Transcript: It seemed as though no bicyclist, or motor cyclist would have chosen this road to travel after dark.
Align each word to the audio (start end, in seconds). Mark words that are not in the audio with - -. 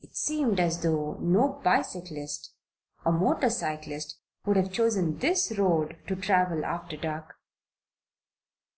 It 0.00 0.16
seemed 0.16 0.58
as 0.58 0.80
though 0.82 1.18
no 1.20 1.60
bicyclist, 1.62 2.54
or 3.04 3.12
motor 3.12 3.50
cyclist 3.50 4.16
would 4.46 4.56
have 4.56 4.72
chosen 4.72 5.18
this 5.18 5.52
road 5.58 5.98
to 6.06 6.16
travel 6.16 6.64
after 6.64 6.96
dark. 6.96 7.34